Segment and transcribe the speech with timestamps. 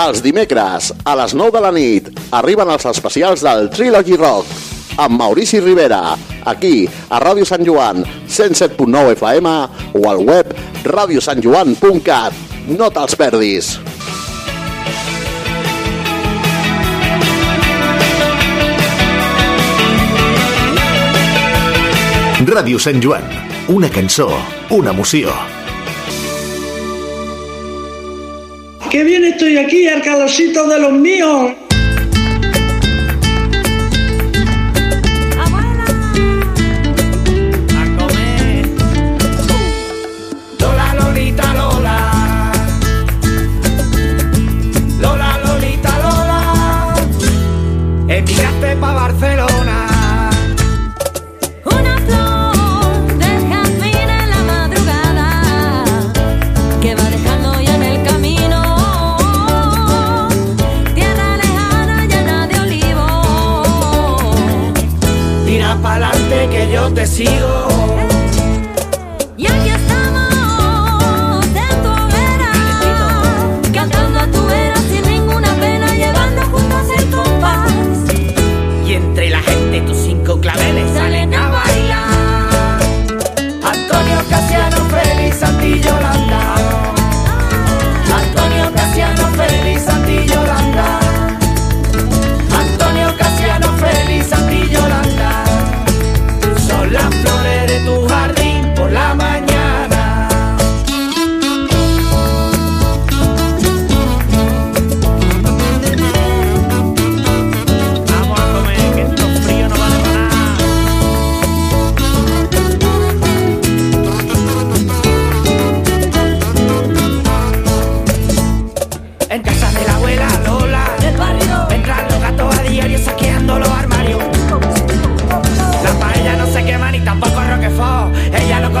[0.00, 4.70] Els dimecres, a les 9 de la nit, arriben els especials del Trilogy Rock
[5.00, 9.52] amb Maurici Rivera, aquí, a Ràdio Sant Joan, 107.9 FM
[9.96, 10.52] o al web
[10.84, 12.36] radiosantjoan.cat.
[12.70, 13.70] No te'ls perdis.
[22.50, 23.24] Ràdio Sant Joan,
[23.68, 24.28] una cançó,
[24.74, 25.59] una emoció.
[28.90, 31.52] Qué bien estoy aquí, al calorcito de los míos.
[44.98, 45.38] Lola,
[66.48, 67.99] que yo te sigo.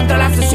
[0.00, 0.49] Ella no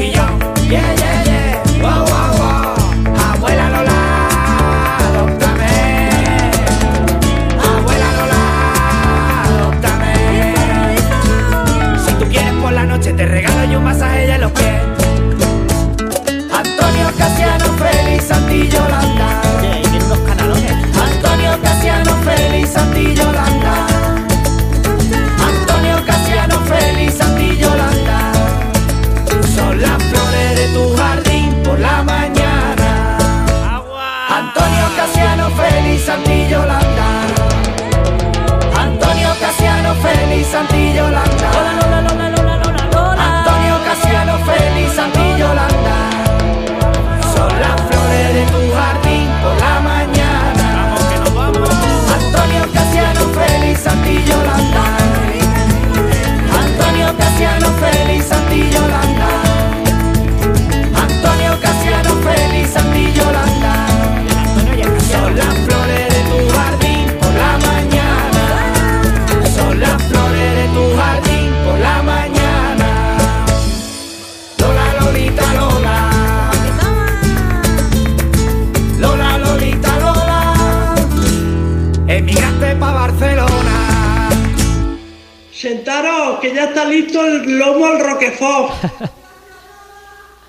[86.96, 88.72] Listo el lomo al Roquefort.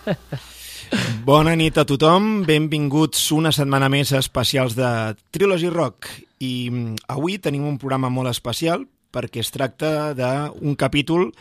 [1.27, 4.87] Bona nit a tothom, benvinguts una setmana més a especials de
[5.35, 6.07] Trilogy Rock.
[6.39, 11.33] I mm, avui tenim un programa molt especial perquè es tracta d'un capítol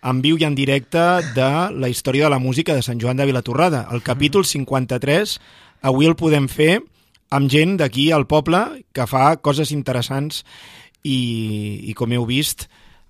[0.00, 1.02] en viu i en directe
[1.36, 3.84] de la història de la música de Sant Joan de Vilatorrada.
[3.92, 5.36] El capítol 53
[5.92, 6.78] avui el podem fer
[7.28, 8.64] amb gent d'aquí al poble
[8.96, 10.40] que fa coses interessants
[11.04, 11.20] i,
[11.84, 12.64] i com heu vist,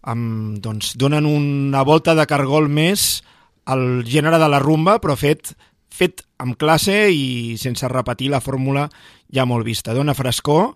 [0.04, 3.22] amb, doncs, donen una volta de cargol més
[3.64, 5.54] al gènere de la rumba, però fet
[5.94, 8.88] fet amb classe i sense repetir la fórmula
[9.32, 9.94] ja molt vista.
[9.94, 10.74] Dona frescor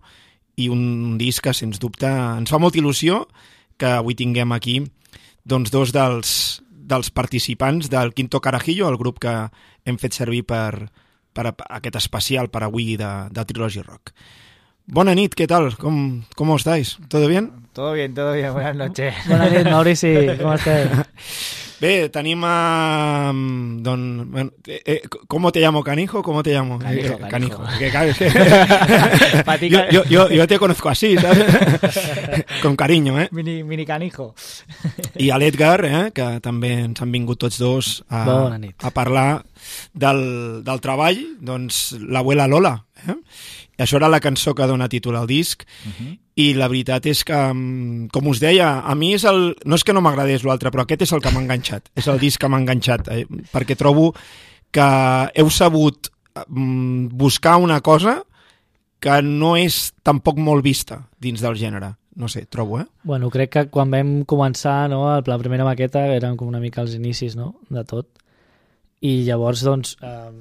[0.59, 3.25] i un disc que, sens dubte, ens fa molta il·lusió
[3.79, 4.81] que avui tinguem aquí
[5.49, 6.31] doncs, dos dels,
[6.71, 9.35] dels participants del Quinto Carajillo, el grup que
[9.85, 10.89] hem fet servir per,
[11.33, 14.13] per aquest especial per avui de, de Trilogy Rock.
[14.89, 15.77] Bona nit, ¿qué tal?
[15.77, 16.99] ¿Cómo, ¿Cómo estáis?
[17.09, 17.68] ¿Todo bien?
[17.79, 18.53] Todo bien, todo bien.
[18.53, 19.15] Buenas noches.
[19.29, 20.13] Buenas noches, Maurici.
[20.43, 20.91] Com estàs?
[21.79, 23.31] Bé, tenim a...
[23.87, 24.01] Don,
[24.33, 26.25] bueno, eh, eh, ¿Cómo te llamo, canijo?
[26.25, 26.81] ¿Cómo te llamo?
[26.81, 27.63] Canijo, Eh, canijo.
[29.61, 31.45] Ti, yo, ca- yo, yo, yo te conozco así, ¿sabes?
[32.63, 33.29] Con cariño, eh?
[33.31, 34.35] Mini, mini canijo.
[35.15, 38.25] I a l'Edgar, eh, que també ens han vingut tots dos a,
[38.83, 39.45] a parlar
[39.95, 42.75] del, del treball, doncs l'abuela Lola.
[43.07, 43.15] Eh?
[43.79, 45.63] Això era la cançó que dona títol al disc
[46.39, 49.57] i la veritat és que, mm, com us deia, a mi és el...
[49.65, 51.91] No és que no m'agradés l'altre, però aquest és el que m'ha enganxat.
[51.97, 54.15] És el disc que m'ha enganxat, eh, perquè trobo
[54.71, 54.89] que
[55.35, 56.11] heu sabut
[56.47, 58.23] mm, buscar una cosa
[59.01, 61.95] que no és tampoc molt vista dins del gènere.
[62.19, 62.87] No sé, trobo, eh?
[63.05, 66.97] Bueno, crec que quan vam començar, no, la primera maqueta eren com una mica els
[66.99, 68.09] inicis, no?, de tot.
[69.07, 70.33] I llavors, doncs, eh,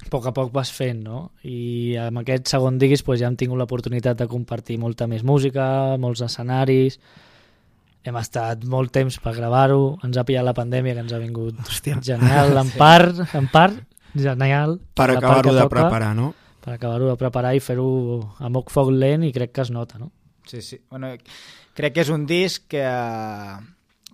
[0.00, 1.30] a poc a poc vas fent, no?
[1.44, 5.96] I amb aquest segon diguis doncs, ja hem tingut l'oportunitat de compartir molta més música,
[6.00, 6.98] molts escenaris,
[8.04, 11.58] hem estat molt temps per gravar-ho, ens ha pillat la pandèmia que ens ha vingut
[11.66, 11.98] Hòstia.
[12.02, 13.76] genial, en part, en part,
[14.14, 14.78] genial.
[14.94, 16.32] Per acabar-ho de toca, preparar, no?
[16.60, 17.90] Per acabar-ho de preparar i fer-ho
[18.38, 20.10] a moc foc lent i crec que es nota, no?
[20.48, 20.80] Sí, sí.
[20.90, 21.12] Bueno,
[21.76, 22.86] crec que és un disc que,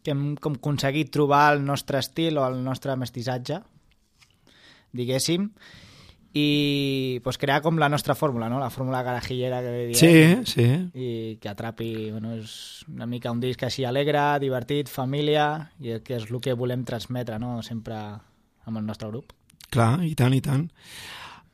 [0.03, 3.63] que hem com aconseguit trobar el nostre estil o el nostre mestissatge,
[4.97, 5.51] diguéssim,
[6.37, 8.59] i pues, crear com la nostra fórmula, no?
[8.61, 10.67] la fórmula garajillera que diem, Sí, sí.
[10.93, 16.19] i que atrapi, bueno, és una mica un disc així alegre, divertit, família, i que
[16.19, 17.97] és el que volem transmetre, no?, sempre
[18.67, 19.33] amb el nostre grup.
[19.73, 20.69] Clar, i tant, i tant.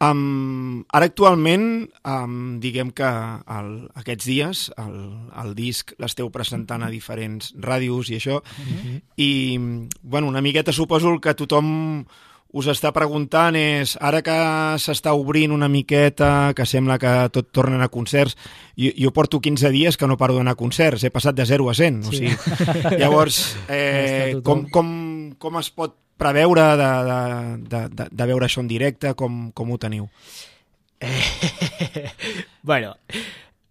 [0.02, 4.96] Um, ara actualment, um, diguem que el, aquests dies el,
[5.44, 8.40] el disc l'esteu presentant a diferents ràdios i això,
[9.14, 9.30] i
[10.02, 12.02] bueno, una miqueta suposo que tothom
[12.52, 14.34] us està preguntant és, ara que
[14.82, 18.36] s'està obrint una miqueta, que sembla que tot tornen a concerts,
[18.76, 21.70] jo, jo porto 15 dies que no paro d'anar a concerts, he passat de 0
[21.70, 22.28] a 100, o Sí.
[22.28, 22.36] sigui,
[23.00, 24.92] llavors, eh, com, com,
[25.40, 27.20] com es pot preveure de, de,
[27.72, 30.10] de, de, de veure això en directe, com, com ho teniu?
[32.62, 32.96] bueno,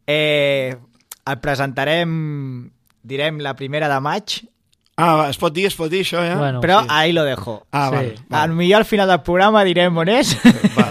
[0.08, 0.76] eh,
[1.26, 2.72] el presentarem,
[3.04, 4.42] direm, la primera de maig,
[5.02, 6.36] Ah, va, es pot dir, es pot dir això, ja?
[6.38, 6.88] Bueno, però sí.
[6.94, 7.66] ahí lo dejo.
[7.72, 7.96] ah, sí.
[7.96, 8.54] vale, Al vale.
[8.54, 10.36] millor al final del programa direm on és.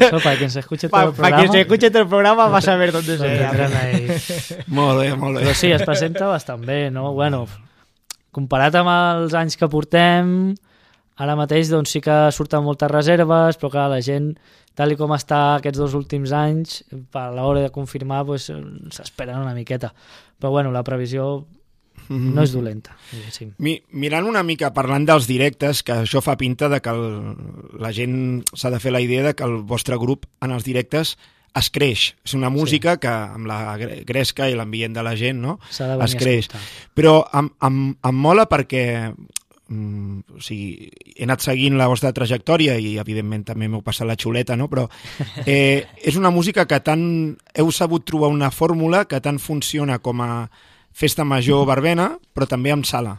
[0.00, 1.36] Eso, para quien se escuche todo Para el programa.
[1.38, 4.08] quien se escuche todo el programa va a saber dónde se ahí.
[4.66, 5.44] Molt bé, molt bé.
[5.44, 7.12] Però sí, es presenta bastant bé, no?
[7.12, 7.44] Bueno,
[8.34, 10.54] comparat amb els anys que portem,
[11.20, 14.32] ara mateix doncs, sí que surten moltes reserves, però clar, la gent,
[14.74, 16.80] tal i com està aquests dos últims anys,
[17.14, 18.50] a l'hora de confirmar doncs,
[18.96, 19.92] s'esperen una miqueta.
[20.40, 21.44] Però bueno, la previsió
[22.10, 23.52] no és dolenta, diguéssim.
[23.62, 27.36] Mi, mirant una mica, parlant dels directes, que això fa pinta de que el,
[27.78, 31.16] la gent s'ha de fer la idea de que el vostre grup en els directes
[31.56, 32.14] es creix.
[32.26, 33.00] És una música sí.
[33.02, 35.58] que amb la gre- gresca i l'ambient de la gent no?
[35.78, 36.48] De es creix.
[36.94, 38.84] Però em, em, em mola perquè
[39.70, 44.18] mm, o sigui, he anat seguint la vostra trajectòria i evidentment també m'heu passat la
[44.18, 44.68] xuleta, no?
[44.70, 44.88] però
[45.46, 50.22] eh, és una música que tant heu sabut trobar una fórmula que tant funciona com
[50.22, 50.32] a
[51.00, 53.18] festa major verbena, però també amb sala.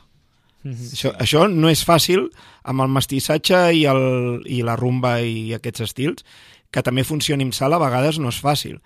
[0.64, 0.92] Mhm.
[0.94, 2.28] Això, això no és fàcil
[2.64, 6.26] amb el mestissatge i, el, i la rumba i aquests estils,
[6.72, 8.78] que també funcioni amb sala a vegades no és fàcil.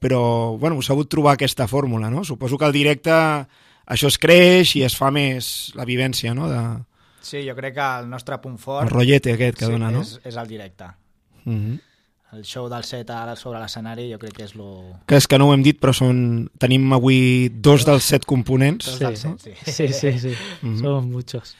[0.00, 2.22] Però, bueno, heu sabut trobar aquesta fórmula, no?
[2.24, 3.12] Suposo que al directe
[3.90, 6.48] això es creix i es fa més la vivència, no?
[6.48, 6.62] De,
[7.20, 10.02] Sí, jo crec que el nostre punt fort el rotllete aquest que sí, dona, no?
[10.06, 10.88] és, és el directe.
[11.44, 11.80] Mm -hmm.
[12.32, 14.66] El show del set ara sobre l'escenari jo crec que és lo...
[15.10, 18.86] Que és que no ho hem dit, però són, tenim avui dos dels set components.
[18.86, 19.54] Dos Sí, del set, sí.
[19.66, 20.34] Sí, sí, sí.
[20.62, 20.78] Mhm.
[20.78, 21.56] Son muchos.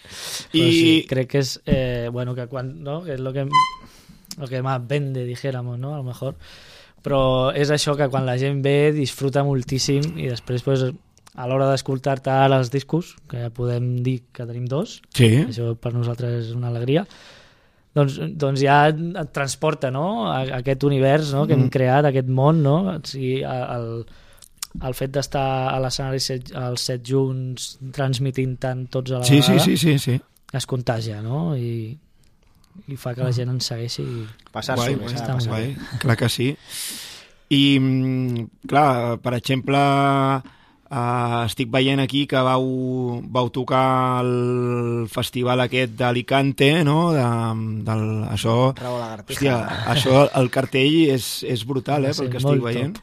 [0.52, 3.02] I- Però sí, crec que es, eh, bueno, que cuando, ¿no?
[3.04, 3.48] que es lo que,
[4.38, 5.94] lo que más vende, dijéramos, ¿no?
[5.94, 6.36] A lo mejor.
[7.02, 10.82] Però és això que quan la gent ve disfruta moltíssim i després pues,
[11.34, 15.72] a l'hora d'escoltar-te ara els discos, que ja podem dir que tenim dos, Sí, això
[15.80, 17.06] per nosaltres és una alegria,
[17.96, 20.26] doncs, doncs ja et transporta no?
[20.30, 21.46] a, a aquest univers no?
[21.46, 21.72] que hem Mm.
[21.74, 22.76] creat, aquest món, no?
[22.94, 24.04] O sigui, el,
[24.86, 29.40] el fet d'estar a l'escenari set, els set junts transmitint tant tots a la sí,
[29.42, 30.20] sí, vegada sí, sí, sí.
[30.54, 31.56] es contagia, no?
[31.56, 31.96] I,
[32.86, 34.02] i fa que la gent ens segueixi.
[34.06, 34.26] I...
[34.54, 36.52] Passar-s'ho Guai, bé, guai, passar guai, clar que sí.
[37.50, 39.78] I, mm, clar, per exemple,
[40.90, 47.12] uh, estic veient aquí que vau, vau tocar el festival aquest d'Alicante, no?
[47.14, 47.24] De,
[47.86, 49.56] del, això, hòstia,
[49.94, 52.98] això, el cartell és, és brutal, eh, Sí, pel que estic veient.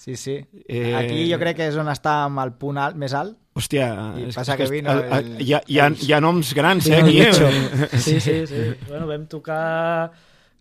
[0.00, 0.38] Sí, sí.
[0.66, 3.36] Eh, Aquí jo crec que és on està amb el punt alt, més alt.
[3.54, 6.12] Hòstia, I és, passa és que vino el- el- el- hi, ha, hi, ha, hi
[6.14, 7.20] ha noms grans, eh, aquí.
[7.20, 7.88] eh?
[7.98, 8.62] Sí, sí, sí.
[8.88, 10.10] Bueno, vam tocar...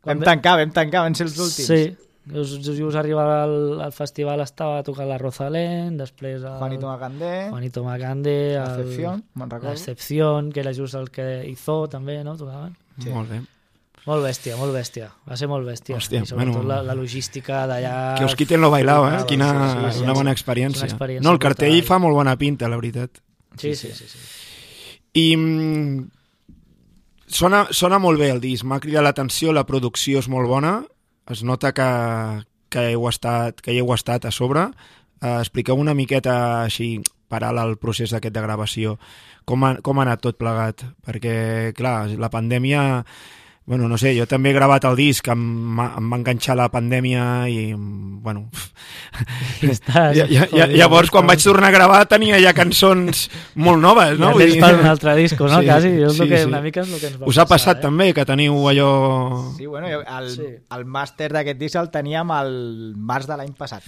[0.03, 1.67] Vam tancar, vam tancar, van ser els últims.
[1.67, 6.87] Sí, just, just, just arribar al, al festival estava tocant la Rosalén, després el Juanito
[6.87, 9.73] Macandé, Juanito Macande, La el- Excepción, me'n recordo.
[9.73, 12.35] L'Excepción, que era just el que hizo també, no?
[12.37, 12.75] Tocaven.
[12.99, 13.09] Sí.
[13.09, 13.41] Molt bé.
[14.05, 15.09] Molt bèstia, molt bèstia.
[15.27, 15.97] Va ser molt bèstia.
[15.99, 16.67] Hòstia, I sobretot bueno.
[16.69, 18.15] la, la logística d'allà...
[18.17, 19.19] Que us quiten lo bailao, eh?
[19.27, 19.57] Quina, sí,
[19.91, 20.17] sí, sí, una sí.
[20.21, 20.85] bona experiència.
[20.85, 21.87] una experiència No, el cartell brutal.
[21.91, 23.19] fa molt bona pinta, la veritat.
[23.59, 24.07] Sí, sí, sí.
[24.07, 24.17] sí.
[25.19, 26.07] I mm,
[27.27, 30.79] sona, sona molt bé el disc, m'ha cridat l'atenció, la producció és molt bona,
[31.29, 31.89] es nota que,
[32.73, 34.69] que heu estat, que hi heu estat a sobre,
[35.21, 36.97] eh, expliqueu una miqueta així,
[37.29, 38.97] paral al procés d'aquest de gravació.
[39.45, 40.85] Com ha, com ha anat tot plegat?
[41.05, 43.05] Perquè, clar, la pandèmia...
[43.69, 47.45] Bueno, no sé, jo també he gravat el disc, em, em va enganxar la pandèmia
[47.53, 48.47] i, bueno...
[49.61, 53.27] Estàs- Ja, ja, ja, llavors, quan vaig tornar a gravar, tenia ja cançons
[53.61, 54.31] molt noves, no?
[54.33, 55.61] Ja tens per un altre disco, no?
[55.61, 57.77] Quasi, és el que- una mica és el que ens va Us ha passar, passat
[57.77, 57.85] eh?
[57.85, 58.89] també, que teniu allò...
[59.57, 60.47] Sí, bueno, jo- el, Sí.
[60.79, 62.51] el màster d'aquest disc el teníem al
[62.97, 63.83] març de l'any passat.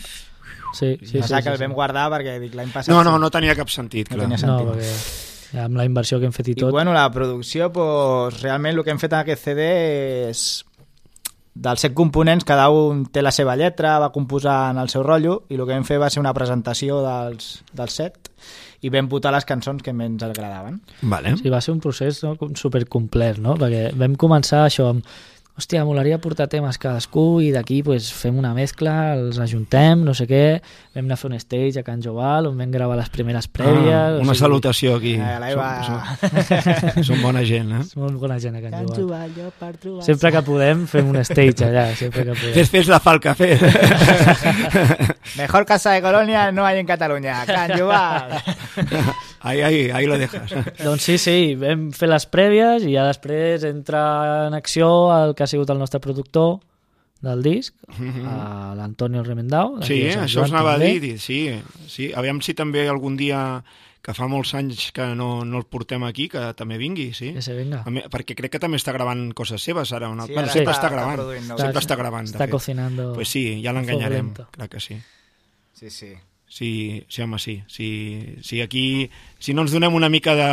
[0.78, 1.64] Sí, sí, sí, sí, que el sí.
[1.66, 2.94] vam guardar perquè dic l'any passat...
[2.94, 3.22] No, no, sí.
[3.26, 4.30] no tenia cap sentit, No clar.
[4.30, 4.74] tenia No, sentit.
[4.76, 6.72] perquè amb la inversió que hem fet i I tot...
[6.72, 9.70] bueno, la producció, pues, realment el que hem fet en aquest CD
[10.30, 10.44] és
[11.54, 15.42] dels set components, cada un té la seva lletra, va composar en el seu rotllo,
[15.50, 18.32] i el que vam fer va ser una presentació dels, dels set,
[18.82, 20.80] i vam votar les cançons que més ens agradaven.
[21.02, 21.36] Vale.
[21.38, 23.58] Sí, va ser un procés no, com supercomplet, no?
[23.60, 25.06] Perquè vam començar això amb
[25.58, 30.26] hòstia, molaria portar temes cadascú i d'aquí pues, fem una mescla, els ajuntem, no sé
[30.30, 30.46] què,
[30.96, 33.92] vam anar a fer un stage a Can Joval on vam gravar les primeres prèvies...
[33.92, 35.16] Ah, o una sigui, salutació aquí.
[35.20, 35.52] Eh.
[35.52, 37.82] Som, som, som bona gent, eh?
[37.84, 39.02] És molt bona gent a Can, Can Joval.
[39.02, 40.06] Joval, jo per trobar...
[40.08, 42.56] Sempre que podem fem un stage allà, sempre que podem.
[42.60, 43.62] Fes, fes la falca, fes.
[45.42, 48.40] Mejor casa de Colonia no hay en Cataluña, Can Joval.
[49.42, 50.52] ahí, ahí, ahí lo dejas.
[50.86, 55.44] Doncs sí, sí, vam fer les prèvies i ja després entra en acció el que
[55.44, 56.60] ha sigut el nostre productor
[57.22, 57.76] del disc,
[58.26, 59.76] a l'Antonio Remendau.
[59.86, 61.44] Sí, Sant això us anava a dir, sí,
[61.88, 62.08] sí.
[62.18, 63.62] Aviam si també algun dia,
[64.02, 67.30] que fa molts anys que no, no el portem aquí, que també vingui, sí.
[67.36, 67.84] Que se venga.
[67.94, 70.10] Mi- perquè crec que també està gravant coses seves ara.
[70.10, 70.26] Una...
[70.26, 71.46] Sí, bueno, ara sempre està- està, està gravant.
[71.52, 73.12] nous sempre està gravant, de Està cocinando.
[73.14, 74.98] Pues sí, ja l'enganyarem, clar que sí.
[75.78, 76.16] Sí, sí.
[76.52, 77.62] Sí, sí, home, sí.
[77.72, 80.48] sí, sí aquí, si no ens donem una mica de,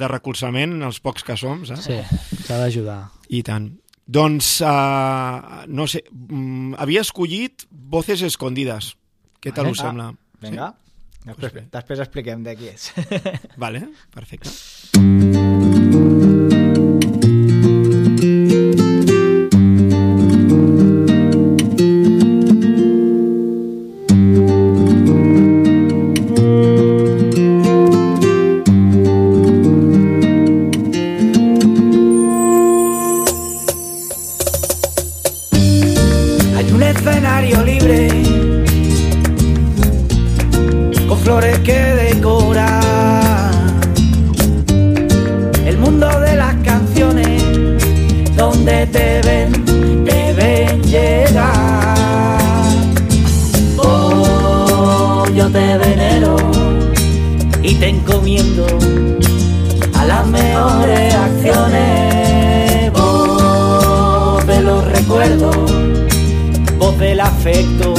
[0.00, 1.84] de recolzament, els pocs que som, saps?
[1.90, 1.98] Sí,
[2.46, 3.02] s'ha d'ajudar.
[3.28, 3.68] I tant.
[4.08, 8.94] Doncs, uh, no sé, mm, havia escollit Voces Escondidas.
[9.44, 9.76] Què tal Vale.
[9.76, 10.08] us Ah, sembla?
[10.42, 10.72] Vinga.
[11.22, 11.66] Després, bé.
[11.70, 12.88] després expliquem de qui és.
[13.60, 14.50] Vale, perfecte.
[14.96, 15.48] Hay
[66.82, 67.94] voz del afecto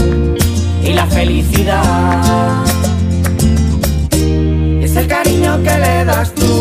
[0.83, 2.65] y la felicidad.
[4.81, 6.51] Es el cariño que le das tú,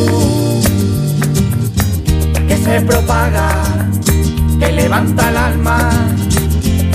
[2.46, 3.48] que se propaga,
[4.60, 5.90] que levanta el alma.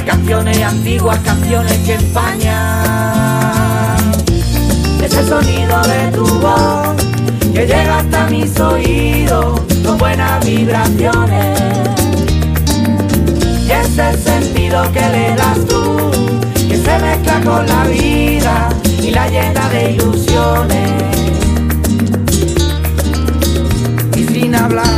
[0.06, 3.98] Canciones antiguas, canciones que empañan.
[5.04, 6.96] Es el sonido de tu voz
[7.54, 11.77] que llega hasta mis oídos con buenas vibraciones.
[13.68, 16.10] Y es el sentido que le das tú,
[16.70, 18.70] que se mezcla con la vida
[19.04, 20.92] y la llena de ilusiones.
[24.16, 24.97] Y sin hablar.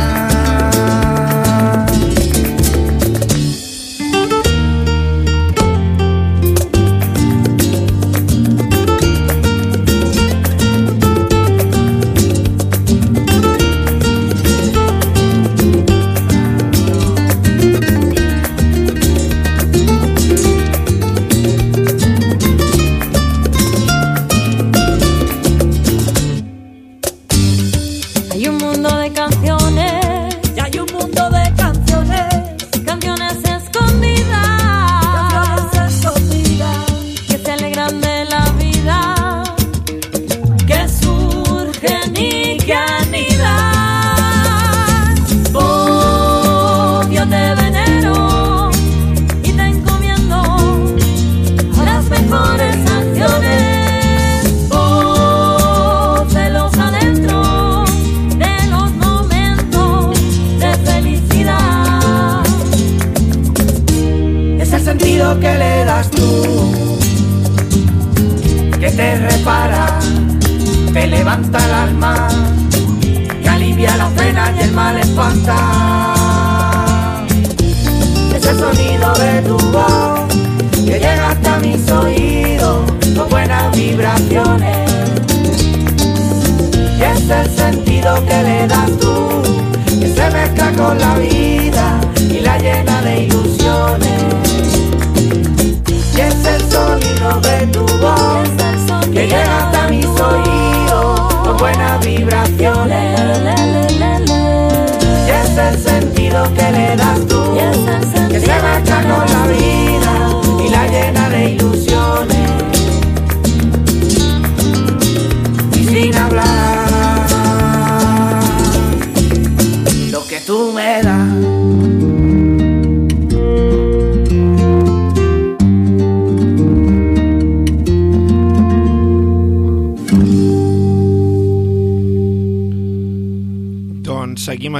[90.94, 91.39] La vida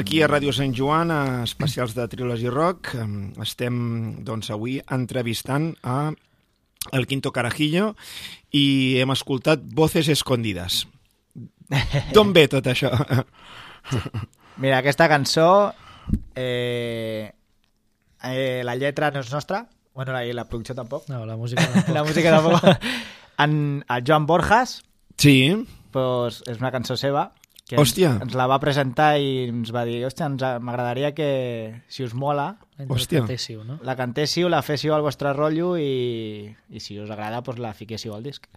[0.00, 2.94] aquí a Ràdio Sant Joan, a especials de Trilogy Rock.
[2.96, 3.76] Em, Estem,
[4.24, 6.10] doncs, avui entrevistant a
[6.96, 7.92] El Quinto Carajillo
[8.56, 10.86] i hem escoltat Voces Escondides.
[12.14, 12.90] D'on ve tot això?
[14.60, 15.72] Mira, aquesta cançó,
[16.34, 17.30] eh,
[18.24, 21.62] eh, la lletra no és nostra, bueno, la, i la producció tampoc, No, la música...
[21.66, 21.94] tampoc.
[21.94, 22.88] la música tampoc.
[23.40, 24.82] En, el Joan Borjas,
[25.16, 25.52] Sí,
[25.92, 27.30] pues, és una cançó seva,
[27.70, 28.16] que Hòstia.
[28.16, 32.14] ens, ens la va presentar i ens va dir, hòstia, ens- m'agradaria que, si us
[32.18, 32.56] mola,
[32.88, 33.22] Hòstia.
[33.62, 33.76] No?
[33.86, 38.14] la cantéssiu, la féssiu al vostre rotllo i, i si us agrada, pues, la fiquéssiu
[38.16, 38.48] al disc.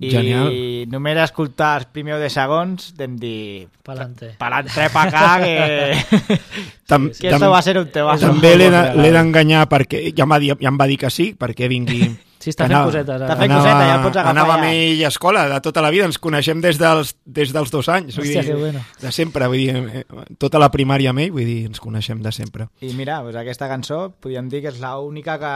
[0.00, 0.46] I Genial.
[0.88, 4.30] només escoltar els primers de segons vam dir Pa'lante.
[4.40, 6.38] pa'lante pa acá que,
[6.88, 8.26] Tam, que esto va a ser un temazo.
[8.30, 12.00] també l'he de- l'he d'enganyar perquè ja ja em va dir que sí, perquè vingui...
[12.40, 13.20] Sí, està que fent anava- cosetes.
[13.20, 14.60] Està fent coseta, ja el pots agafar Anava ja.
[14.62, 17.88] amb ell a escola de tota la vida, ens coneixem des dels, des dels dos
[17.92, 18.16] anys.
[18.16, 18.80] vull Hòstia, dir, que bueno.
[19.02, 20.04] De sempre, vull dir, eh,
[20.38, 22.68] tota la primària amb ell, vull dir, ens coneixem de sempre.
[22.80, 25.52] I mira, pues aquesta cançó podríem dir que és l'única que,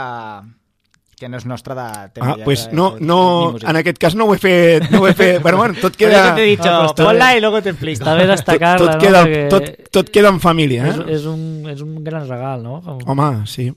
[1.17, 2.33] que no és nostra de tema.
[2.33, 5.09] Ah, pues de- no, ni no, en aquest cas no ho he fet, no ho
[5.09, 7.71] he fet, bueno, bueno, tot queda, te he dicho, Ah, pues ponla y luego te
[7.71, 8.05] explico.
[8.05, 8.99] Està bé destacar-la, tot, no?
[9.01, 11.05] queda, Perquè tot, tot queda en família, és, eh?
[11.15, 12.83] és, un, és un gran regal, no?
[12.83, 13.71] Com, Home, sí.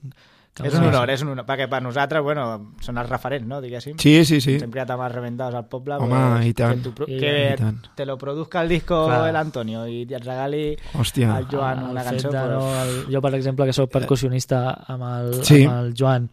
[0.63, 3.97] És un honor, és un honor, perquè per nosaltres, bueno, són els referents, no, diguéssim.
[3.99, 4.53] Sí, sí, sí.
[4.55, 5.95] Ens hem criat amb els reventados al poble.
[6.01, 6.77] Home, pues, i tant.
[6.77, 7.77] Que, tu, pro- I que tant.
[7.95, 9.29] te lo produzca el disco Clar.
[9.29, 11.35] el Antonio i et regali Hòstia.
[11.35, 12.31] al Joan el una cançó.
[12.31, 15.63] de, pues, no, el, jo, per exemple, que sóc percussionista amb el, Sí.
[15.65, 16.29] amb el Joan,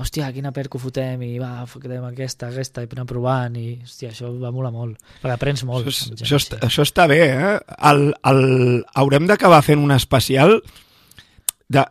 [0.00, 4.30] hòstia, quina perco fotem, i va, fotem aquesta, aquesta, i anar provant, i hòstia, això
[4.40, 5.84] va molar molt, perquè aprens molt.
[5.86, 7.58] Això, és- això, està, això està bé, eh?
[7.90, 10.62] El, el, haurem d'acabar fent un especial
[11.70, 11.84] de,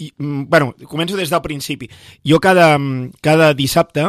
[0.00, 1.90] i, mm, bueno, començo des del principi.
[2.24, 4.08] Jo cada, mm, cada dissabte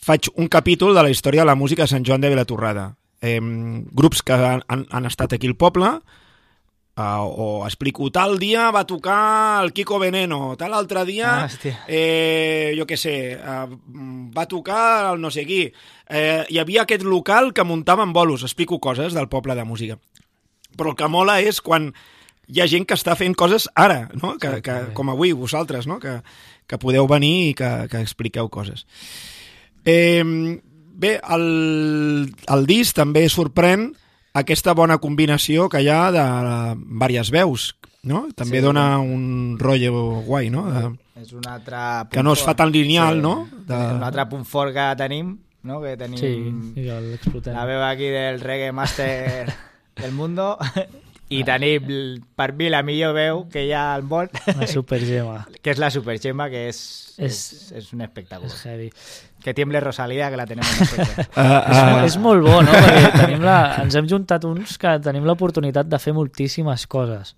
[0.00, 2.94] faig un capítol de la història de la música de Sant Joan de Vilatorrada.
[3.20, 5.88] Eh, grups que han, han, han estat aquí al poble,
[6.96, 11.78] uh, o explico, tal dia va tocar el Kiko Veneno, tal altre dia, Ah, hòstia.
[11.88, 13.66] eh, jo què sé, uh,
[14.36, 15.72] va tocar el no sé qui.
[16.08, 19.98] Eh, hi havia aquest local que muntaven bolos, explico coses del poble de música.
[20.76, 21.94] Però el que mola és quan
[22.48, 24.36] hi ha gent que està fent coses ara, no?
[24.38, 25.98] que, que, com avui vosaltres, no?
[25.98, 26.20] que,
[26.66, 28.86] que podeu venir i que, que expliqueu coses.
[29.84, 30.22] Eh,
[30.96, 33.90] bé, el, el disc també sorprèn
[34.36, 36.24] aquesta bona combinació que hi ha de
[36.76, 37.66] diverses veus,
[38.06, 38.26] no?
[38.36, 38.64] També Sí.
[38.64, 40.66] dona un rotllo guai, no?
[40.70, 40.82] De,
[41.22, 43.48] és un altre punt que no es fa tan lineal, no?
[43.66, 45.80] De- Un altre punt fort que tenim, no?
[45.82, 46.34] que tenim Sí,
[46.76, 47.54] i l'explotem.
[47.56, 49.48] la veu aquí del reggae master
[49.96, 50.58] del mundo
[51.28, 55.40] i tenim l- per mi la millor veu que hi ha al món Una supergema.
[55.62, 56.78] que és la Supergema que és,
[57.18, 58.90] és, És- és un espectacle És heavy.
[59.42, 62.70] que tiemble Rosalía que la tenim nosotros Uh, És, uh, mo- és molt bo, no?
[62.72, 67.34] Perquè tenim la, ens hem juntat uns que tenim l'oportunitat de fer moltíssimes coses.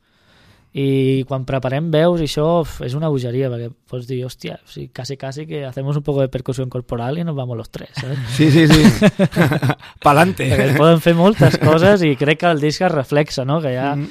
[0.78, 2.44] I quan preparem veus i això
[2.86, 6.20] és una bogeria, perquè pots dir, hòstia, o sigui, quasi, quasi que hacemos un poco
[6.20, 8.18] de percusión corporal y nos vamos los tres, ¿sabes?
[8.36, 8.82] Sí, sí, sí.
[10.04, 10.46] Palante.
[10.52, 13.60] Perquè poden fer moltes coses i crec que el disc es reflexa, no?
[13.64, 14.10] Que hi ha Mhm.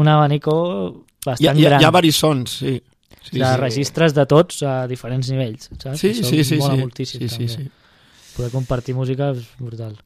[0.00, 2.74] un abanico bastant hi, ha, gran hi ha varis sons, sí.
[3.22, 3.56] sí, de sí.
[3.60, 5.98] registres de tots a diferents nivells, saps?
[6.00, 6.80] Sí, Això sí, sí, mola sí.
[6.80, 7.64] moltíssim, sí, sí, també.
[7.64, 8.34] sí.
[8.36, 9.96] Poder compartir música és brutal.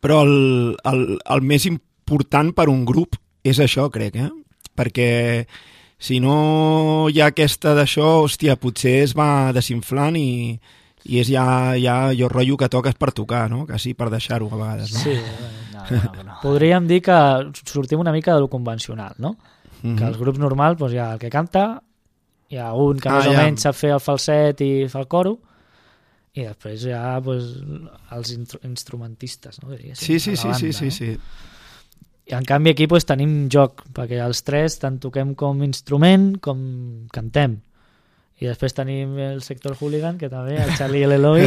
[0.00, 4.30] Però el, el, el més important per un grup és això, crec, eh?
[4.80, 5.10] Perquè
[6.00, 10.54] si no hi ha aquesta d'això, hòstia, potser es va desinflant i,
[11.04, 11.44] i és ja,
[11.76, 13.66] ja jo rotllo que toques per tocar, no?
[13.68, 15.02] Quasi per deixar-ho a vegades, no?
[15.04, 15.18] Sí,
[15.74, 16.38] no, no, no, no.
[16.40, 17.18] podríem dir que
[17.68, 19.34] sortim una mica de lo convencional, no?
[19.82, 19.96] Mhm.
[19.98, 21.66] Que els grups normals doncs, hi ha el que canta,
[22.50, 23.44] hi ha un que Ah, més o ja.
[23.44, 25.36] menys sap fer el falset i fa el coro,
[26.32, 27.52] i després hi ha doncs,
[28.16, 28.32] els
[28.64, 29.70] instrumentistes, no?
[29.76, 30.90] Sí, Diguéssim, sí, sí, banda, sí, sí, no?
[30.96, 31.10] sí.
[32.30, 36.60] I en canvi aquí doncs, tenim joc, perquè els tres tant toquem com instrument com
[37.10, 37.58] cantem.
[38.40, 41.42] I després tenim el sector hooligan, que també, el Charlie i l'Eloi,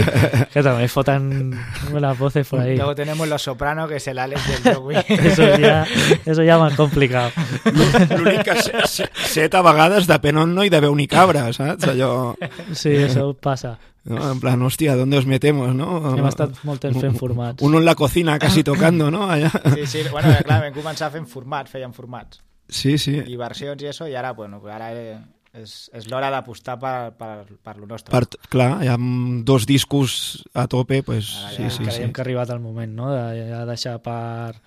[0.53, 1.55] que també foten
[1.89, 2.75] una voces por ahí.
[2.75, 4.97] Luego tenemos los sopranos, que es el Alex del Joey.
[5.07, 5.87] Eso ya,
[6.25, 7.31] eso ya más complicado.
[7.65, 11.87] L'únic que set, set, a vegades depèn on no hi de veu ni cabra, saps?
[11.89, 12.35] Allò...
[12.75, 13.79] Sí, eso pasa.
[14.03, 14.19] No?
[14.31, 16.01] En plan, hòstia, ¿dónde os metemos, no?
[16.11, 17.63] Hem estat molt temps fent formats.
[17.63, 19.29] Uno en la cocina casi tocando, no?
[19.31, 19.51] Allà.
[19.77, 22.41] Sí, sí, bueno, clar, vam començar fent formats, feien formats.
[22.67, 23.15] Sí, sí.
[23.23, 24.91] I versions i això, i ara, bueno, ara
[25.53, 28.11] és, és l'hora d'apostar per, per, per lo nostre.
[28.11, 28.97] Per, clar, hi ha
[29.47, 32.13] dos discos a tope, pues, Ara sí, ja sí, Creiem sí.
[32.13, 34.59] que ha arribat el moment, no?, de ja deixar per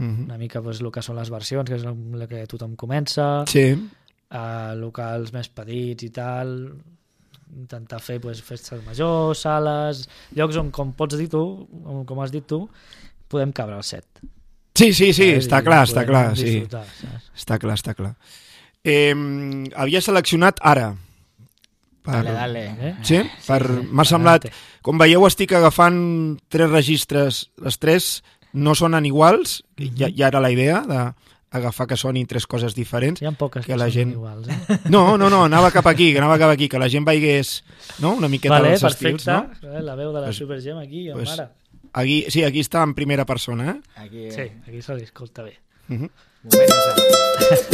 [0.00, 3.74] una mica pues, el que són les versions, que és el que tothom comença, Sí,
[4.30, 6.54] a locals més petits i tal,
[7.56, 11.42] intentar fer pues, festes majors, sales, llocs on, com pots dir tu,
[11.84, 12.62] on, com has dit tu,
[13.30, 14.06] podem cabre el set.
[14.74, 15.44] sí, sí, sí saps?
[15.44, 16.64] està clar, està clar, sí.
[16.70, 17.04] saps?
[17.36, 18.14] Està clar, està clar.
[18.84, 19.14] Eh,
[19.76, 20.90] havia seleccionat ara.
[22.00, 22.62] Per, Dale, dale.
[22.80, 22.94] Eh?
[23.04, 23.20] Sí?
[23.46, 23.60] Per,
[23.92, 24.48] M'ha semblat...
[24.80, 25.98] Com veieu, estic agafant
[26.48, 27.42] tres registres.
[27.60, 28.06] Les tres
[28.56, 30.80] no sonen iguals, ja, ja era la idea
[31.52, 33.20] d'agafar que sonin tres coses diferents.
[33.22, 34.78] Hi ha poques Que que, la són gent- iguals, eh?
[34.88, 37.64] No, no, no, anava cap aquí, anava cap aquí, que la gent veigués
[37.98, 38.12] no?
[38.14, 39.16] una miqueta Vale, dels perfecte.
[39.16, 39.62] estils.
[39.62, 39.78] No?
[39.78, 41.48] Eh, La veu de la Pues- Supergem aquí, pues- pues, mare.
[41.92, 43.70] Aquí, sí, aquí està en primera persona.
[43.72, 43.80] Eh?
[43.96, 45.58] Aquí, Sí, aquí se li escolta bé.
[45.88, 46.70] moment
[47.50, 47.68] és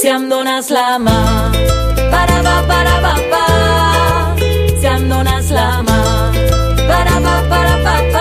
[0.00, 1.50] Si em dones la mà,
[2.12, 4.36] para va, para va, pa.
[4.80, 5.98] Si em dones la mà,
[6.86, 8.15] para va, para va, pa.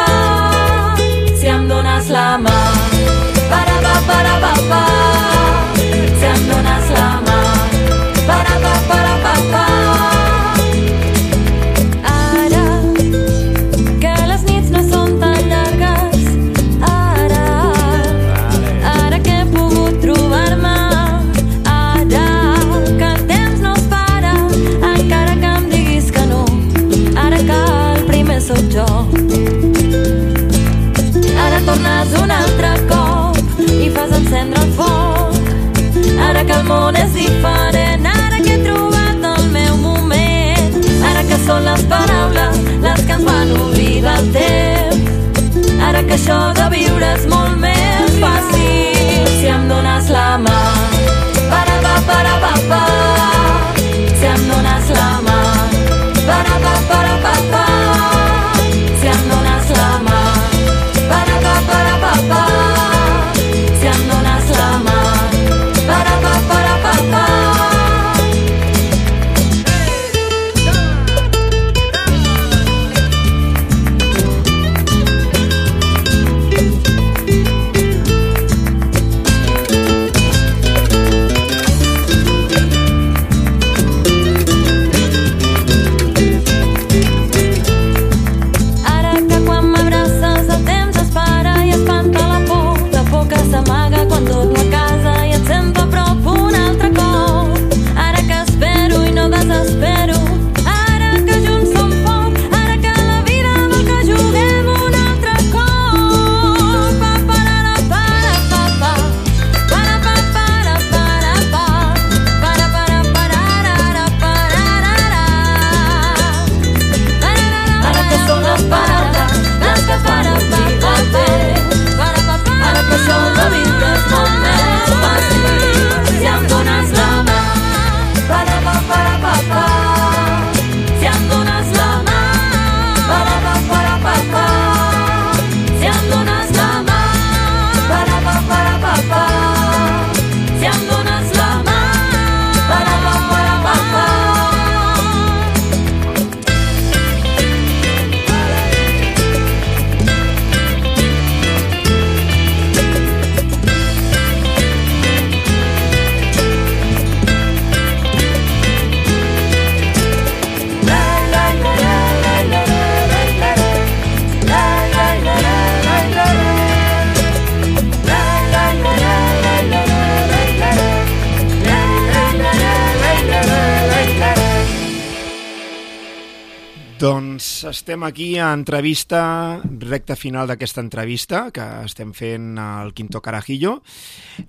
[177.69, 183.79] Estem aquí a entrevista, recta final d'aquesta entrevista que estem fent al Quinto Carajillo.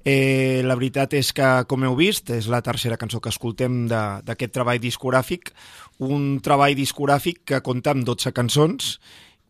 [0.04, 4.54] Eh, la veritat és que, com heu vist, és la tercera cançó que escoltem d'aquest
[4.54, 5.52] treball discogràfic,
[6.04, 8.96] un treball discogràfic que compta amb 12 cançons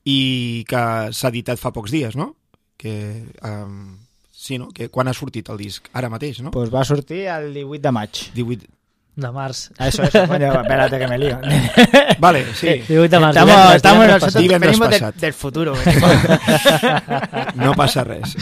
[0.07, 2.35] i que s'ha editat fa pocs dies, no?
[2.79, 2.95] Que,
[3.43, 3.97] um,
[4.31, 4.71] sí, no?
[4.71, 5.91] Que quan ha sortit el disc?
[5.93, 6.55] Ara mateix, no?
[6.55, 8.27] Pues va sortir el 18 de maig.
[8.37, 8.73] 18...
[9.17, 9.71] De març.
[9.79, 11.39] Eso, eso, coño, espérate que me lío.
[12.19, 12.83] Vale, sí.
[12.87, 13.37] 18 de març.
[13.37, 15.15] Estamos, divendres, estamos divendres nosotros, Divendres venimos de- passat.
[15.17, 15.75] del futuro.
[17.57, 18.35] No passa res.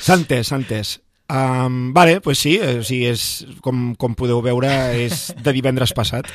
[0.00, 1.00] S'ha entès.
[1.30, 5.92] Um, vale, pues sí, eh, o sigui, és, com, com podeu veure, és de divendres
[5.94, 6.26] passat.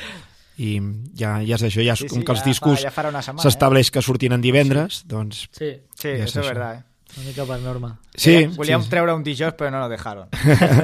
[0.56, 0.78] I
[1.12, 3.10] ja, ja és això, ja és Sí, com sí, que els ja discos ja farà
[3.12, 6.46] una setmana, s'estableix que sortin en divendres, doncs Sí, Sí, Ja és això.
[6.48, 6.78] verdad.
[6.78, 6.82] eh.
[7.18, 7.98] una mica per norma.
[8.16, 8.46] sí.
[8.56, 8.88] Volíem sí.
[8.88, 10.28] treure un dijous, però no lo dejaron.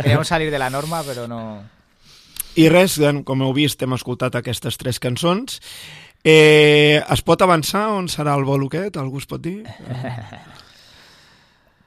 [0.03, 1.63] Queríamos salir de la norma, però no...
[2.57, 5.61] I res, doncs, com heu vist, hem escoltat aquestes tres cançons.
[6.25, 8.97] Eh, es pot avançar on serà el bolo aquest?
[9.01, 9.65] Algú es pot dir?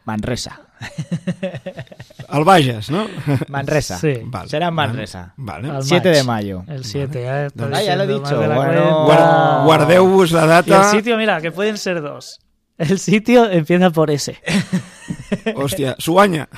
[0.06, 0.60] Manresa.
[2.32, 3.08] El Bages, no?
[3.49, 3.97] Manresa.
[3.97, 4.13] Sí.
[4.25, 5.34] Vale, Será en Manresa.
[5.38, 5.71] Vale.
[5.71, 6.17] Al 7 maig.
[6.17, 6.63] de mayo.
[6.67, 7.45] El 7, eh?
[7.47, 9.63] Está Ah, ya lo he diciendo dicho, más de la bueno.
[9.65, 10.91] Guardeu-vos la Y el data.
[10.91, 12.39] sitio, mira, que pueden ser dos.
[12.78, 14.38] El sitio empieza por S.
[15.56, 16.50] Hòstia, Suanya.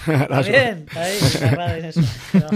[0.45, 1.19] Bien, ahí,
[1.77, 2.01] en eso.
[2.33, 2.47] No.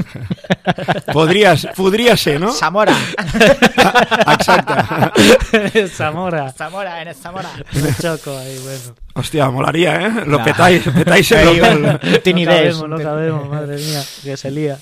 [1.14, 2.52] Podria, podria ser, no?
[2.54, 2.96] Zamora.
[4.34, 5.88] Exacte.
[5.90, 6.52] Zamora.
[6.54, 7.50] Zamora, en Zamora.
[7.76, 8.96] Un choco ahí, bueno.
[9.14, 10.12] Hòstia, molaria, eh?
[10.26, 10.44] Lo No.
[10.44, 12.00] petáis, petáis el local.
[12.02, 12.76] No tiene no ideas.
[12.78, 14.78] cabemos, no cabemos, madre mía, que se lía.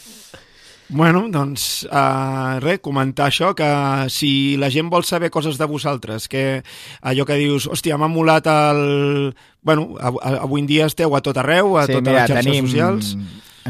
[0.90, 3.68] Bueno, doncs, uh, res, comentar això, que
[4.10, 6.64] si la gent vol saber coses de vosaltres, que
[7.06, 9.36] allò que dius, hòstia, m'ha molat el...
[9.62, 12.50] Bueno, av avui en dia esteu a tot arreu, a Sí, totes mira, les xarxes
[12.50, 12.66] tenim...
[12.66, 13.14] socials.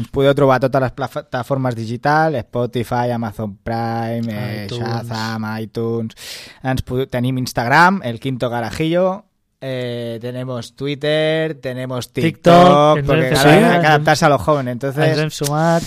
[0.00, 4.80] Ens podeu trobar a totes les plataformes digitals, Spotify, Amazon Prime, eh, iTunes.
[4.80, 6.16] Shazam, iTunes...
[6.64, 7.10] Ens podeu...
[7.10, 9.26] Tenim Instagram, El Quinto Garajillo,
[9.60, 13.56] eh, tenemos Twitter, tenemos TikTok, TikTok, porque claro, sí.
[13.56, 15.82] hay que adaptarse a los jóvenes, entonces hem sumat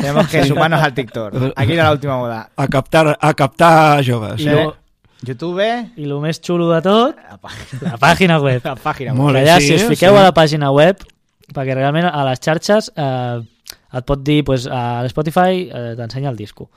[0.00, 1.52] tenemos que sumarnos al TikTok.
[1.56, 2.50] Aquí era la última moda.
[2.56, 4.40] A captar, a captar joves.
[4.40, 4.50] I Sí.
[4.50, 4.76] lo,
[5.20, 8.60] YouTube, i lo més xulo de tot, la pàgina, la pàgina web.
[8.64, 9.44] la pàgina Molt web.
[9.44, 9.50] bé.
[9.50, 9.88] Allà, sí, si us sí.
[9.88, 10.96] fiqueu a la pàgina web,
[11.52, 13.40] perquè realment a les xarxes eh,
[13.98, 16.70] et pot dir, pues, a l'Spotify eh, t'ensenya el disco.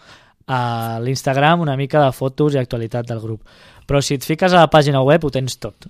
[0.48, 3.44] A l'Instagram una mica de fotos i actualitat del grup.
[3.86, 5.86] Però si et fiques a la pàgina web ho tens tot.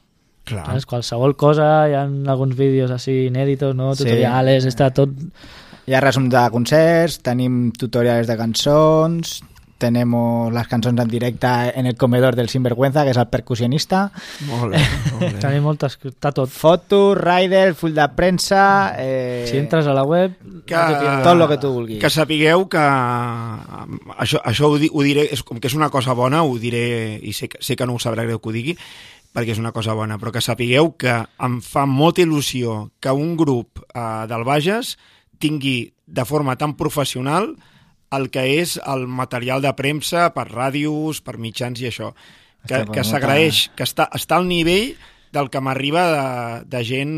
[0.52, 0.66] Clar.
[0.68, 0.86] Saps?
[0.90, 3.94] Qualsevol cosa, hi ha alguns vídeos així inèdits, no?
[3.96, 4.04] Sí.
[4.06, 5.16] tutorials, està tot...
[5.90, 9.40] Hi ha resums de concerts, tenim tutorials de cançons,
[9.82, 14.12] tenemos las canciones en directe en el comedor del Sinvergüenza, que és el percussionista,
[14.46, 15.32] Molt bé, molt bé.
[15.42, 15.98] Tenim moltes...
[16.06, 16.52] Està tot.
[16.54, 18.94] fotos, rider, full de premsa...
[19.02, 20.38] Eh, Si entres a la web...
[20.70, 21.98] que, no tot lo que tu vulguis.
[22.00, 25.90] que sapigueu que um, això, això ho, di, ho diré, és, com que és una
[25.90, 28.54] cosa bona, ho diré, i sé, que- sé que no us sabrà greu que ho
[28.54, 28.78] digui,
[29.32, 31.14] perquè és una cosa bona, però que sapigueu que
[31.44, 34.98] em fa molta il·lusió que un grup uh, del Bages
[35.42, 37.54] tingui de forma tan professional
[38.12, 42.12] el que és el material de premsa per ràdios, per mitjans i això.
[42.68, 44.92] Que, que s'agraeix, que està, està al nivell
[45.32, 47.12] del que m'arriba de, de gent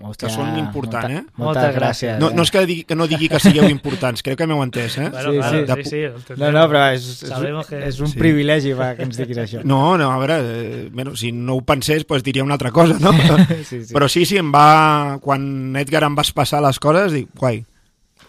[0.00, 1.24] Hòstia, que són important, molta- eh?
[1.36, 2.18] Moltes Moltes gràcies.
[2.18, 4.96] No, no és que digui, que no digui que sigueu importants, crec que m'heu entès,
[4.98, 5.10] eh?
[5.10, 5.82] Bueno, Sí, sí.
[5.84, 8.18] sí, sí, ho No, no, però és, és, Sabemos que- és un Sí.
[8.18, 9.62] privilegi que ens diguis això.
[9.64, 12.96] No, no, a veure, eh, bueno, si no ho pensés, pues diria una altra cosa,
[12.98, 13.12] no?
[13.68, 13.92] Sí, sí.
[13.94, 15.18] Però sí, sí, em va...
[15.20, 17.64] Quan Edgar em vas passar les coses, dic, guai,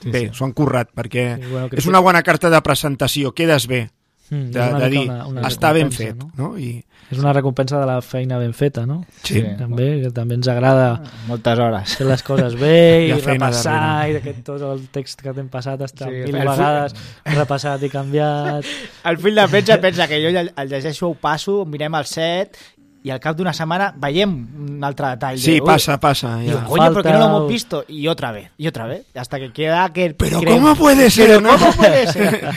[0.02, 0.30] Sí, bé, sí.
[0.36, 3.90] s'ho han currat, perquè Sí, bueno, és una bona carta de presentació, quedes bé,
[4.30, 6.32] Mm, de, és una de dir, una- una està ben fet, no?
[6.36, 6.58] no?
[6.58, 9.04] I, És una recompensa de la feina ben feta, no?
[9.22, 9.36] sí.
[9.36, 9.42] Sí.
[9.60, 11.94] També, que també ens agrada Moltes hores.
[12.00, 14.18] fer les coses bé i ha feina repassar darrere.
[14.18, 18.66] i que tot el text que t'hem passat està Sí, mil vegades repassat i canviat
[19.12, 22.58] El fill de premsa pensa que jo el llegeixo, ho passo, mirem el set
[23.06, 24.32] i al cap d'una setmana veiem
[24.66, 25.38] un altre detall.
[25.38, 26.38] Sí, de, "Uy, passa, passa.
[26.40, 26.66] Digo, Ja.
[26.66, 27.86] coño, ¿por qué no lo Falta- hemos visto?
[27.88, 30.16] Y otra vez, y otra vez, hasta que queda que...
[30.18, 31.58] Però creem- com puede ser, Però no?
[31.60, 32.50] com puede ser?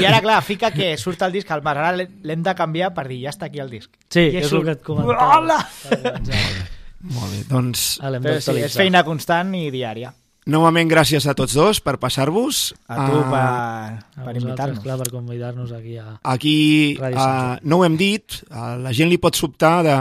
[0.00, 2.92] I ara, clar, fica que surt el disc al mar, ara l'he- l'hem de canviar
[2.94, 3.90] per dir, ja està aquí el disc.
[4.08, 5.38] Sí, I és surt- el que et comentava.
[5.38, 5.68] Hola!
[7.00, 10.12] Molt bé, doncs, Però sí, és feina constant i diària.
[10.46, 12.70] Novament gràcies a tots dos per passar-vos.
[12.88, 14.80] A tu per, A per invitar-nos.
[14.84, 16.16] clar, per convidar-nos aquí a...
[16.22, 16.56] Aquí
[17.00, 19.96] uh, Sant no ho hem dit, uh, la gent li pot sobtar de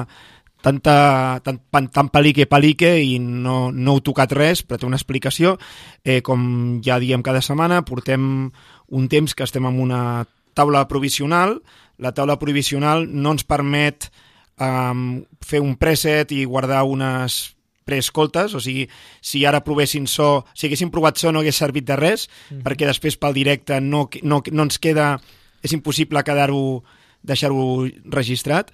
[0.66, 4.98] tanta, tant, pan- tant palique palique i no, no heu tocat res, però té una
[4.98, 5.58] explicació.
[6.04, 8.50] Eh, com ja diem cada setmana, portem
[8.90, 10.26] un temps que estem en una
[10.58, 11.60] taula provisional.
[11.98, 14.10] La taula provisional no ens permet
[14.60, 17.55] um, fer un preset i guardar unes
[17.86, 18.89] preescoltes, o sigui,
[19.21, 22.63] si ara provessin so, si haguéssim provat so no hagués servit de res, Mhm.
[22.65, 25.19] perquè després pel directe no, no, no ens queda,
[25.63, 26.84] és impossible quedar-ho,
[27.24, 28.71] deixar-ho registrat,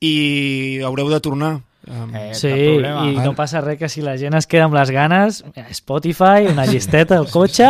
[0.00, 1.60] i haureu de tornar.
[1.86, 3.10] Um, Eh, Sí, problema.
[3.10, 6.64] i no passa res que si la gent es queda amb les ganes, Spotify, una
[6.66, 7.66] llisteta al cotxe,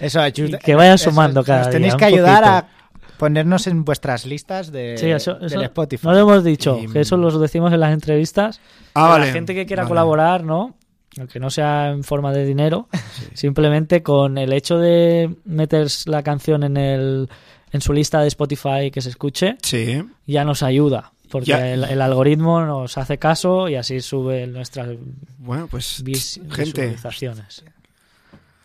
[0.00, 2.50] Eso, ayuda- Y que vaya eso, sumando cada nos tenéis que ayudar poquito.
[2.50, 2.75] a
[3.18, 6.06] ponernos en vuestras listas de, Sí, eso, del eso Spotify.
[6.06, 8.60] no lo hemos dicho, Y- que eso lo decimos en las entrevistas.
[8.94, 9.26] Ah, vale.
[9.26, 9.90] La gente que quiera Vale.
[9.90, 10.74] colaborar, ¿no?
[11.18, 12.88] aunque no sea en forma de dinero,
[13.32, 17.30] simplemente con el hecho de meter la canción en, el,
[17.72, 20.02] en su lista de Spotify que se escuche, Sí.
[20.26, 21.12] ya nos ayuda.
[21.30, 21.72] Porque Ya.
[21.72, 24.90] el, el algoritmo nos hace caso y así sube nuestras
[25.38, 27.64] Bueno, pues vis- gente, visualizaciones.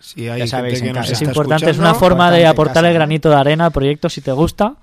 [0.02, 1.06] Si hay Ya sabéis, gente que en nos.
[1.10, 2.88] Es está importante, es una forma de Importante en aportar casa.
[2.90, 4.76] el granito de arena al proyecto si te gusta.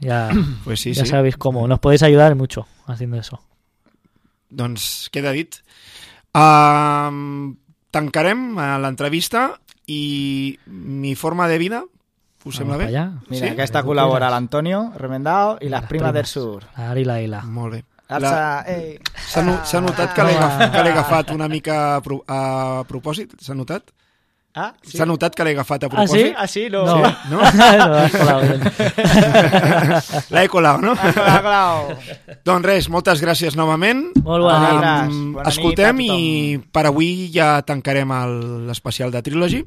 [0.00, 0.30] Ya,
[0.64, 1.10] Pues sí, ya sí.
[1.10, 1.66] sabéis cómo.
[1.66, 3.40] Nos podéis ayudar mucho haciendo eso.
[4.50, 5.56] Doncs queda dit.
[6.34, 7.56] Um,
[7.90, 11.84] tancarem l'entrevista i mi forma de vida,
[12.44, 12.86] us sembla bé?
[12.86, 13.44] Mira, Sí?
[13.48, 16.64] acá está Tú col·labora l'Antonio Remendao i les, Las primes, del sur.
[16.76, 17.42] La Ari la Ila.
[17.42, 17.84] Molt bé.
[18.08, 18.98] Alça, ei.
[19.30, 23.32] S'ha no, notat que l'he agaf- que l'he agafat una mica a, pro, a propòsit?
[23.40, 23.82] S'ha notat?
[24.54, 24.96] Ah, sí.
[24.98, 26.20] S'ha notat que l'he agafat a Ah, sí?
[26.20, 26.34] propòsit?
[26.38, 26.84] Ah, sí, no.
[26.84, 27.28] No, Sí.
[27.30, 27.38] no?
[27.40, 28.60] Lo has colado bien.
[30.30, 30.92] L'he colat, no?
[30.94, 31.96] Clar, clar.
[32.46, 34.04] doncs res, moltes gràcies novament.
[34.22, 34.76] Molt bona nit.
[34.76, 36.20] Um, Bona nit escoltem a tothom.
[36.20, 38.12] i per avui ja tancarem
[38.68, 39.64] l'especial de Trilogy.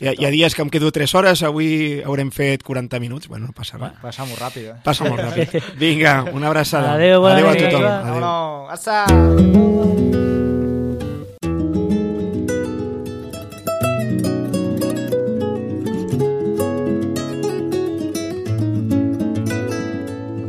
[0.00, 3.28] Hi ha, hi ha dies que em quedo 3 hores, avui haurem fet 40 minuts.
[3.30, 3.92] Bueno, no passa res.
[4.02, 4.74] Passa molt ràpid, eh?
[4.82, 5.54] Passa molt ràpid.
[5.82, 6.94] Vinga, una abraçada.
[6.98, 7.84] Adéu, bona Adéu a tothom.
[7.86, 9.74] Adéu.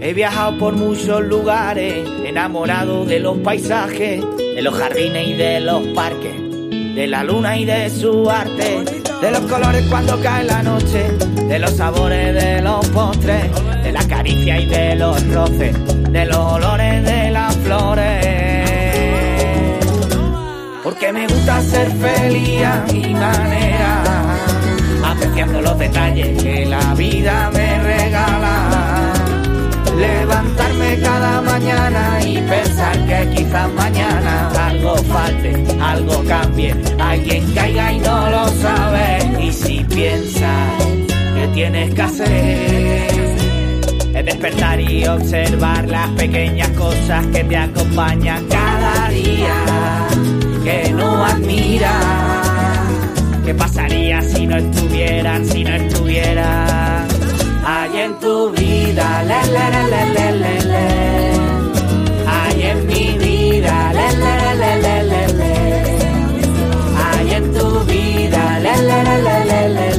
[0.02, 5.82] He viajado por muchos lugares, enamorado de los paisajes, de los jardines y de los
[5.90, 6.36] parques,
[6.96, 11.12] de la luna y de su arte, de los colores cuando cae la noche,
[11.48, 13.44] de los sabores de los postres,
[13.84, 15.76] de la caricia y de los roces,
[16.12, 18.26] de los olores de las flores.
[20.84, 24.04] Porque me gusta ser feliz a mi manera,
[25.06, 28.75] apreciando los detalles que la vida me regala.
[29.98, 38.00] Levantarme cada mañana y pensar que quizás mañana algo falte, algo cambie, alguien caiga y
[38.00, 39.20] no lo sabe.
[39.42, 40.84] Y si piensas
[41.36, 43.08] que tienes que hacer,
[44.16, 50.08] es despertar y observar las pequeñas cosas que te acompañan cada día,
[50.64, 51.92] que no admiras.
[53.46, 57.15] ¿Qué pasaría si no estuvieran, si no estuvieran?
[57.66, 60.86] hay en tu vida, la la la la la la la,
[62.28, 65.52] hay en mi vida, la la la la la la la,
[67.06, 69.95] hay en tu vida, la la la la la la.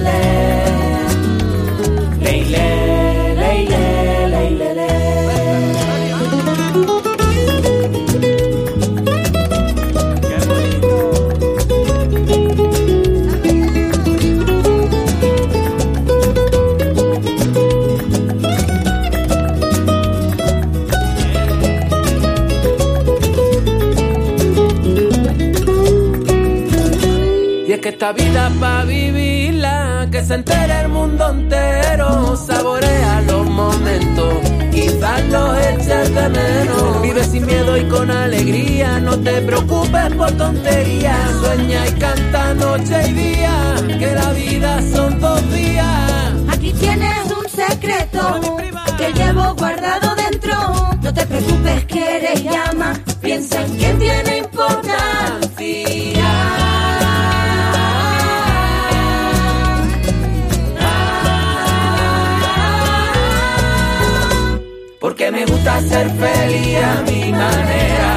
[65.96, 68.10] Ser feliz a mi manera,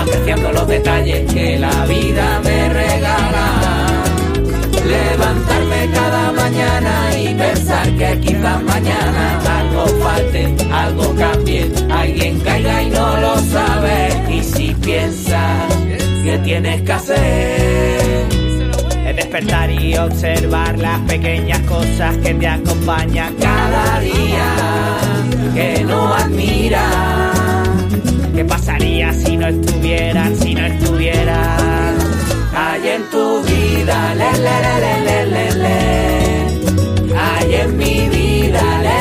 [0.00, 3.46] apreciando los detalles que la vida me regala.
[4.96, 12.90] Levantarme cada mañana y pensar que quizás mañana algo falte, algo cambie, alguien caiga y
[12.90, 13.96] no lo sabe.
[14.36, 15.74] Y si piensas
[16.24, 18.47] que tienes que hacer
[19.28, 24.54] despertar y observar las pequeñas cosas que te acompañan cada día,
[25.54, 27.32] que no admira.
[28.34, 31.98] ¿Qué pasaría si no estuvieran, si no estuvieran
[32.56, 34.14] ahí en tu vida?
[34.14, 34.32] Le,
[35.26, 35.76] le, le,
[37.14, 38.98] Hay en mi vida, le,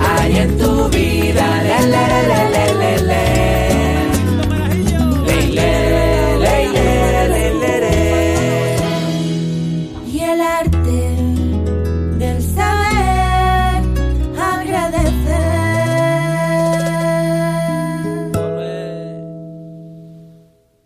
[0.00, 2.41] ahí en tu vida,